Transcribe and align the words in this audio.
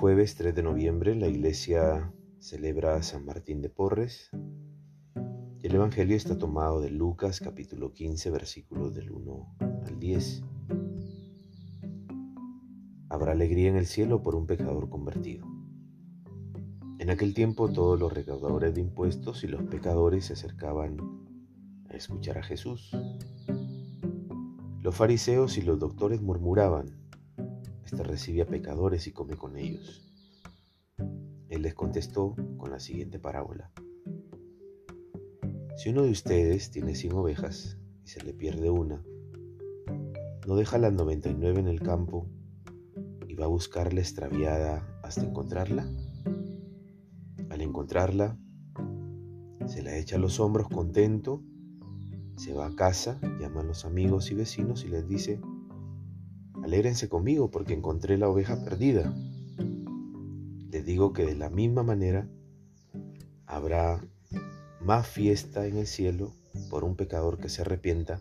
jueves 0.00 0.34
3 0.34 0.54
de 0.54 0.62
noviembre 0.62 1.14
la 1.14 1.28
iglesia 1.28 2.10
celebra 2.38 3.02
San 3.02 3.26
Martín 3.26 3.60
de 3.60 3.68
Porres 3.68 4.30
y 5.58 5.66
el 5.66 5.74
Evangelio 5.74 6.16
está 6.16 6.38
tomado 6.38 6.80
de 6.80 6.88
Lucas 6.88 7.38
capítulo 7.38 7.92
15 7.92 8.30
versículos 8.30 8.94
del 8.94 9.10
1 9.10 9.56
al 9.84 10.00
10. 10.00 10.42
Habrá 13.10 13.32
alegría 13.32 13.68
en 13.68 13.76
el 13.76 13.84
cielo 13.84 14.22
por 14.22 14.36
un 14.36 14.46
pecador 14.46 14.88
convertido. 14.88 15.46
En 16.98 17.10
aquel 17.10 17.34
tiempo 17.34 17.70
todos 17.70 18.00
los 18.00 18.10
recaudadores 18.10 18.74
de 18.74 18.80
impuestos 18.80 19.44
y 19.44 19.48
los 19.48 19.64
pecadores 19.64 20.24
se 20.24 20.32
acercaban 20.32 20.96
a 21.90 21.94
escuchar 21.94 22.38
a 22.38 22.42
Jesús. 22.42 22.90
Los 24.80 24.96
fariseos 24.96 25.58
y 25.58 25.60
los 25.60 25.78
doctores 25.78 26.22
murmuraban, 26.22 26.99
Este 27.90 28.04
recibe 28.04 28.42
a 28.42 28.46
pecadores 28.46 29.08
y 29.08 29.10
come 29.10 29.36
con 29.36 29.56
ellos. 29.56 30.00
Él 31.48 31.62
les 31.62 31.74
contestó 31.74 32.36
con 32.56 32.70
la 32.70 32.78
siguiente 32.78 33.18
parábola. 33.18 33.72
Si 35.76 35.88
uno 35.88 36.02
de 36.02 36.12
ustedes 36.12 36.70
tiene 36.70 36.94
cien 36.94 37.14
ovejas 37.14 37.78
y 38.04 38.06
se 38.06 38.22
le 38.22 38.32
pierde 38.32 38.70
una, 38.70 39.02
¿no 40.46 40.54
deja 40.54 40.78
las 40.78 40.92
99 40.92 41.58
en 41.58 41.66
el 41.66 41.80
campo 41.80 42.28
y 43.26 43.34
va 43.34 43.46
a 43.46 43.48
buscar 43.48 43.92
la 43.92 44.02
extraviada 44.02 45.00
hasta 45.02 45.22
encontrarla? 45.22 45.92
Al 47.48 47.60
encontrarla, 47.60 48.38
se 49.66 49.82
la 49.82 49.96
echa 49.96 50.14
a 50.14 50.20
los 50.20 50.38
hombros 50.38 50.68
contento 50.68 51.42
se 52.36 52.54
va 52.54 52.68
a 52.68 52.74
casa, 52.74 53.20
llama 53.38 53.60
a 53.60 53.64
los 53.64 53.84
amigos 53.84 54.30
y 54.30 54.34
vecinos 54.34 54.84
y 54.84 54.88
les 54.88 55.06
dice, 55.06 55.40
alégrense 56.62 57.08
conmigo 57.08 57.50
porque 57.50 57.74
encontré 57.74 58.18
la 58.18 58.28
oveja 58.28 58.62
perdida. 58.64 59.14
Les 60.70 60.84
digo 60.84 61.12
que 61.12 61.24
de 61.24 61.34
la 61.34 61.50
misma 61.50 61.82
manera 61.82 62.28
habrá 63.46 64.00
más 64.80 65.06
fiesta 65.06 65.66
en 65.66 65.76
el 65.76 65.86
cielo 65.86 66.32
por 66.70 66.84
un 66.84 66.96
pecador 66.96 67.38
que 67.38 67.48
se 67.48 67.62
arrepienta 67.62 68.20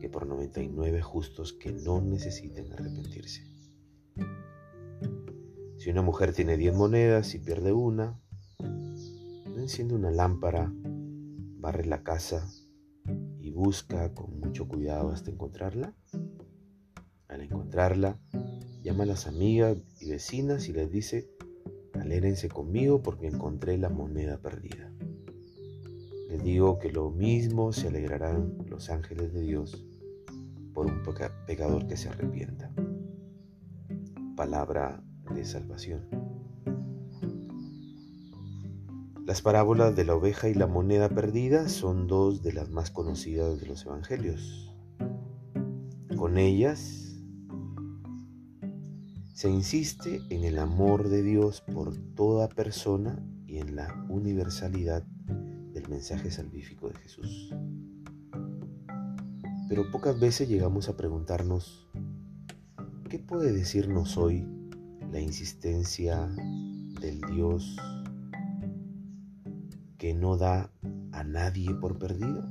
que 0.00 0.08
por 0.08 0.26
99 0.26 1.02
justos 1.02 1.52
que 1.52 1.72
no 1.72 2.00
necesiten 2.00 2.72
arrepentirse. 2.72 3.44
Si 5.78 5.90
una 5.90 6.02
mujer 6.02 6.32
tiene 6.32 6.56
10 6.56 6.74
monedas 6.74 7.34
y 7.34 7.38
pierde 7.38 7.72
una, 7.72 8.18
enciende 9.56 9.94
una 9.94 10.10
lámpara, 10.10 10.72
barre 11.58 11.84
la 11.84 12.02
casa 12.02 12.48
busca 13.56 14.12
con 14.12 14.38
mucho 14.38 14.68
cuidado 14.68 15.10
hasta 15.10 15.30
encontrarla. 15.30 15.94
Al 17.36 17.42
encontrarla, 17.42 18.18
llama 18.82 19.02
a 19.02 19.06
las 19.08 19.26
amigas 19.26 19.76
y 20.00 20.08
vecinas 20.08 20.70
y 20.70 20.72
les 20.72 20.90
dice, 20.90 21.28
alérense 21.92 22.48
conmigo 22.48 23.02
porque 23.02 23.26
encontré 23.26 23.76
la 23.76 23.90
moneda 23.90 24.38
perdida. 24.38 24.90
Les 26.30 26.42
digo 26.42 26.78
que 26.78 26.90
lo 26.90 27.10
mismo 27.10 27.74
se 27.74 27.88
alegrarán 27.88 28.56
los 28.70 28.88
ángeles 28.88 29.34
de 29.34 29.42
Dios 29.42 29.84
por 30.72 30.86
un 30.86 31.02
pecador 31.46 31.86
que 31.86 31.98
se 31.98 32.08
arrepienta. 32.08 32.72
Palabra 34.34 35.04
de 35.34 35.44
salvación. 35.44 36.06
Las 39.26 39.42
parábolas 39.42 39.94
de 39.94 40.06
la 40.06 40.14
oveja 40.14 40.48
y 40.48 40.54
la 40.54 40.66
moneda 40.66 41.10
perdida 41.10 41.68
son 41.68 42.06
dos 42.06 42.42
de 42.42 42.54
las 42.54 42.70
más 42.70 42.90
conocidas 42.90 43.60
de 43.60 43.66
los 43.66 43.84
evangelios. 43.84 44.74
Con 46.16 46.38
ellas 46.38 47.05
se 49.36 49.50
insiste 49.50 50.22
en 50.30 50.44
el 50.44 50.58
amor 50.58 51.10
de 51.10 51.22
Dios 51.22 51.60
por 51.60 51.94
toda 52.14 52.48
persona 52.48 53.22
y 53.46 53.58
en 53.58 53.76
la 53.76 54.06
universalidad 54.08 55.02
del 55.74 55.86
mensaje 55.90 56.30
salvífico 56.30 56.88
de 56.88 56.94
Jesús. 56.94 57.54
Pero 59.68 59.90
pocas 59.90 60.18
veces 60.18 60.48
llegamos 60.48 60.88
a 60.88 60.96
preguntarnos, 60.96 61.86
¿qué 63.10 63.18
puede 63.18 63.52
decirnos 63.52 64.16
hoy 64.16 64.48
la 65.12 65.20
insistencia 65.20 66.26
del 67.02 67.20
Dios 67.30 67.76
que 69.98 70.14
no 70.14 70.38
da 70.38 70.70
a 71.12 71.24
nadie 71.24 71.74
por 71.74 71.98
perdido? 71.98 72.48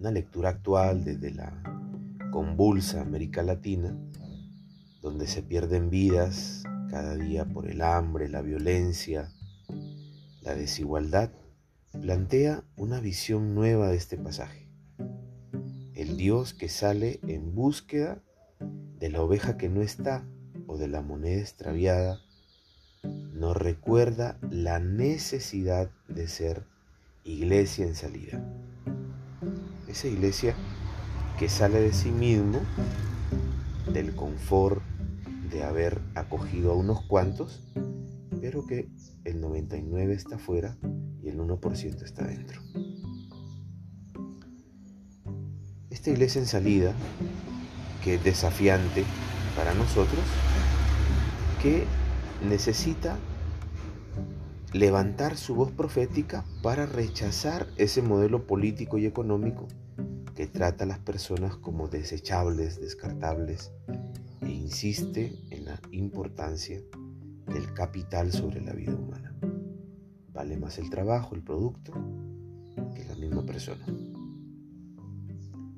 Una 0.00 0.10
lectura 0.10 0.48
actual 0.48 1.04
desde 1.04 1.30
la 1.30 1.62
convulsa 2.32 3.02
América 3.02 3.44
Latina, 3.44 3.96
donde 5.02 5.26
se 5.26 5.42
pierden 5.42 5.90
vidas 5.90 6.62
cada 6.90 7.16
día 7.16 7.44
por 7.44 7.68
el 7.68 7.82
hambre, 7.82 8.28
la 8.28 8.42
violencia, 8.42 9.32
la 10.42 10.54
desigualdad, 10.54 11.30
plantea 12.00 12.64
una 12.76 13.00
visión 13.00 13.54
nueva 13.54 13.88
de 13.88 13.96
este 13.96 14.16
pasaje. 14.16 14.68
El 15.94 16.16
Dios 16.16 16.54
que 16.54 16.68
sale 16.68 17.20
en 17.26 17.54
búsqueda 17.54 18.22
de 18.98 19.10
la 19.10 19.22
oveja 19.22 19.56
que 19.56 19.68
no 19.68 19.82
está 19.82 20.26
o 20.66 20.76
de 20.76 20.88
la 20.88 21.02
moneda 21.02 21.40
extraviada 21.40 22.20
nos 23.02 23.56
recuerda 23.56 24.38
la 24.50 24.78
necesidad 24.78 25.90
de 26.08 26.28
ser 26.28 26.66
iglesia 27.24 27.86
en 27.86 27.94
salida. 27.94 28.44
Esa 29.88 30.08
iglesia 30.08 30.54
que 31.38 31.48
sale 31.48 31.80
de 31.80 31.92
sí 31.92 32.10
mismo, 32.10 32.60
del 33.92 34.14
confort 34.14 34.82
de 35.50 35.64
haber 35.64 36.00
acogido 36.14 36.72
a 36.72 36.76
unos 36.76 37.02
cuantos, 37.02 37.62
pero 38.40 38.66
que 38.66 38.88
el 39.24 39.40
99 39.40 40.14
está 40.14 40.38
fuera 40.38 40.76
y 41.22 41.28
el 41.28 41.38
1% 41.38 42.02
está 42.02 42.26
dentro. 42.26 42.60
Esta 45.90 46.10
iglesia 46.10 46.40
en 46.40 46.46
salida, 46.46 46.94
que 48.02 48.14
es 48.14 48.24
desafiante 48.24 49.04
para 49.56 49.74
nosotros, 49.74 50.24
que 51.60 51.84
necesita 52.48 53.18
levantar 54.72 55.36
su 55.36 55.54
voz 55.54 55.72
profética 55.72 56.44
para 56.62 56.86
rechazar 56.86 57.66
ese 57.76 58.02
modelo 58.02 58.46
político 58.46 58.98
y 58.98 59.06
económico 59.06 59.66
que 60.36 60.46
trata 60.46 60.84
a 60.84 60.86
las 60.86 61.00
personas 61.00 61.56
como 61.56 61.88
desechables, 61.88 62.80
descartables 62.80 63.72
e 64.42 64.50
insiste 64.50 65.38
en 65.50 65.64
la 65.64 65.80
importancia 65.90 66.80
del 67.46 67.72
capital 67.74 68.32
sobre 68.32 68.60
la 68.60 68.72
vida 68.72 68.94
humana. 68.94 69.34
Vale 70.32 70.56
más 70.56 70.78
el 70.78 70.90
trabajo, 70.90 71.34
el 71.34 71.42
producto, 71.42 71.92
que 72.94 73.04
la 73.04 73.14
misma 73.16 73.44
persona. 73.44 73.84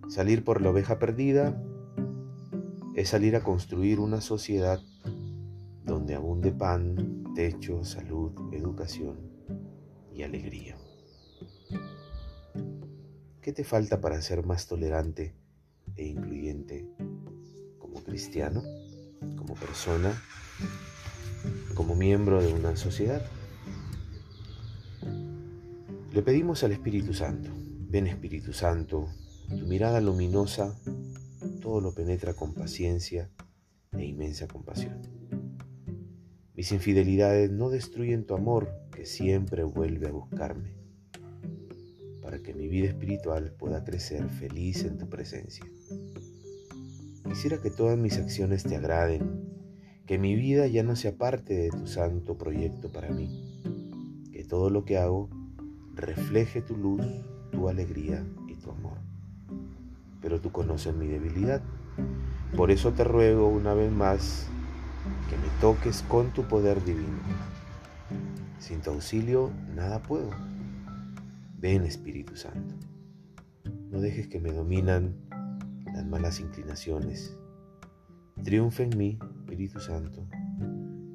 Salir 0.08 0.44
por 0.44 0.60
la 0.60 0.70
oveja 0.70 0.98
perdida 0.98 1.62
es 2.94 3.08
salir 3.08 3.34
a 3.36 3.42
construir 3.42 3.98
una 3.98 4.20
sociedad 4.20 4.80
donde 5.84 6.14
abunde 6.14 6.52
pan, 6.52 7.24
techo, 7.34 7.84
salud, 7.84 8.32
educación 8.52 9.18
y 10.14 10.22
alegría. 10.22 10.76
¿Qué 13.40 13.52
te 13.52 13.64
falta 13.64 14.00
para 14.00 14.20
ser 14.20 14.44
más 14.44 14.68
tolerante 14.68 15.34
e 15.96 16.06
incluyente 16.06 16.86
cristiano, 18.02 18.62
como 19.36 19.54
persona, 19.54 20.20
como 21.74 21.94
miembro 21.94 22.42
de 22.42 22.52
una 22.52 22.76
sociedad? 22.76 23.24
Le 26.12 26.22
pedimos 26.22 26.62
al 26.64 26.72
Espíritu 26.72 27.14
Santo, 27.14 27.50
ven 27.88 28.06
Espíritu 28.06 28.52
Santo, 28.52 29.08
tu 29.48 29.66
mirada 29.66 30.00
luminosa 30.00 30.76
todo 31.62 31.80
lo 31.80 31.94
penetra 31.94 32.34
con 32.34 32.52
paciencia 32.52 33.30
e 33.92 34.04
inmensa 34.04 34.46
compasión. 34.48 35.00
Mis 36.54 36.72
infidelidades 36.72 37.50
no 37.50 37.70
destruyen 37.70 38.26
tu 38.26 38.34
amor 38.34 38.68
que 38.94 39.06
siempre 39.06 39.62
vuelve 39.62 40.08
a 40.08 40.12
buscarme, 40.12 40.74
para 42.20 42.40
que 42.40 42.52
mi 42.52 42.68
vida 42.68 42.88
espiritual 42.88 43.52
pueda 43.52 43.84
crecer 43.84 44.28
feliz 44.28 44.84
en 44.84 44.98
tu 44.98 45.08
presencia. 45.08 45.64
Quisiera 47.32 47.62
que 47.62 47.70
todas 47.70 47.96
mis 47.96 48.18
acciones 48.18 48.62
te 48.62 48.76
agraden, 48.76 49.48
que 50.04 50.18
mi 50.18 50.34
vida 50.34 50.66
ya 50.66 50.82
no 50.82 50.96
sea 50.96 51.16
parte 51.16 51.54
de 51.54 51.70
tu 51.70 51.86
santo 51.86 52.36
proyecto 52.36 52.92
para 52.92 53.08
mí, 53.08 54.28
que 54.30 54.44
todo 54.44 54.68
lo 54.68 54.84
que 54.84 54.98
hago 54.98 55.30
refleje 55.94 56.60
tu 56.60 56.76
luz, 56.76 57.00
tu 57.50 57.70
alegría 57.70 58.22
y 58.48 58.56
tu 58.56 58.70
amor. 58.70 58.98
Pero 60.20 60.42
tú 60.42 60.52
conoces 60.52 60.94
mi 60.94 61.06
debilidad, 61.06 61.62
por 62.54 62.70
eso 62.70 62.92
te 62.92 63.02
ruego 63.02 63.48
una 63.48 63.72
vez 63.72 63.90
más 63.90 64.46
que 65.30 65.36
me 65.38 65.48
toques 65.58 66.02
con 66.02 66.34
tu 66.34 66.42
poder 66.42 66.84
divino. 66.84 67.18
Sin 68.58 68.82
tu 68.82 68.90
auxilio 68.90 69.50
nada 69.74 70.02
puedo. 70.02 70.28
Ven 71.58 71.84
Espíritu 71.84 72.36
Santo. 72.36 72.74
No 73.90 74.02
dejes 74.02 74.28
que 74.28 74.38
me 74.38 74.52
dominan 74.52 75.14
malas 76.12 76.40
inclinaciones. 76.40 77.38
Triunfa 78.44 78.82
en 78.82 78.98
mí, 78.98 79.18
Espíritu 79.38 79.80
Santo, 79.80 80.28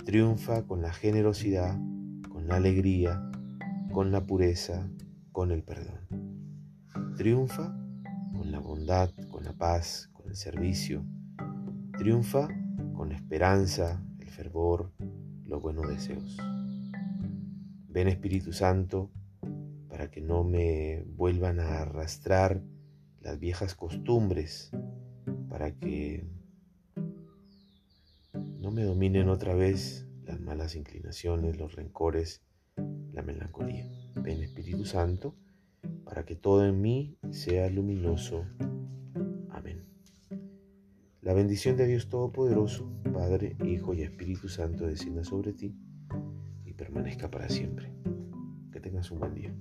Triunfa 0.06 0.66
con 0.66 0.82
la 0.82 0.92
generosidad, 0.92 1.80
con 2.30 2.48
la 2.48 2.56
alegría, 2.56 3.30
con 3.92 4.12
la 4.12 4.26
pureza, 4.26 4.90
con 5.32 5.52
el 5.52 5.62
perdón. 5.62 6.00
Triunfa 7.16 7.78
con 8.36 8.52
la 8.52 8.58
bondad, 8.58 9.12
con 9.30 9.44
la 9.44 9.54
paz, 9.54 10.10
con 10.14 10.30
el 10.30 10.36
servicio. 10.36 11.06
Triunfa 11.96 12.48
con 12.96 13.10
la 13.10 13.16
esperanza, 13.16 14.04
el 14.20 14.30
fervor, 14.32 14.94
los 15.46 15.62
buenos 15.62 15.88
deseos. 15.88 16.38
Ven 17.88 18.08
Espíritu 18.08 18.52
Santo 18.52 19.12
para 19.90 20.10
que 20.10 20.22
no 20.22 20.44
me 20.44 21.04
vuelvan 21.16 21.60
a 21.60 21.82
arrastrar 21.82 22.64
las 23.22 23.40
viejas 23.40 23.76
costumbres, 23.76 24.72
para 25.50 25.72
que 25.72 26.26
no 28.60 28.72
me 28.72 28.84
dominen 28.84 29.30
otra 29.30 29.56
vez 29.56 30.08
las 30.26 30.40
malas 30.40 30.76
inclinaciones, 30.76 31.58
los 31.58 31.76
rencores, 31.76 32.42
la 33.14 33.22
melancolía. 33.22 33.88
Ven 34.16 34.42
Espíritu 34.42 34.86
Santo 34.86 35.36
para 36.04 36.26
que 36.26 36.36
todo 36.36 36.66
en 36.66 36.82
mí 36.82 37.18
sea 37.32 37.70
luminoso. 37.70 38.46
Amén. 39.50 39.84
La 41.22 41.34
bendición 41.34 41.78
de 41.78 41.88
Dios 41.88 42.10
Todopoderoso, 42.10 42.92
Padre, 43.14 43.56
Hijo 43.66 43.94
y 43.94 44.02
Espíritu 44.02 44.50
Santo 44.50 44.86
descienda 44.86 45.24
sobre 45.24 45.54
ti 45.54 45.76
y 46.66 46.74
permanezca 46.74 47.30
para 47.30 47.50
siempre. 47.50 47.92
Que 48.72 48.80
tengas 48.80 49.12
un 49.12 49.20
buen 49.20 49.34
día. 49.34 49.54